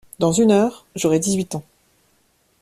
[0.17, 1.61] Dans une heure, j’aurais dix-huit ans.